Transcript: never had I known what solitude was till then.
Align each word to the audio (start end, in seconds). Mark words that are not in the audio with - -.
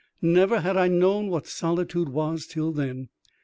never 0.23 0.61
had 0.61 0.75
I 0.77 0.87
known 0.87 1.27
what 1.27 1.45
solitude 1.45 2.09
was 2.09 2.47
till 2.47 2.71
then. 2.71 3.09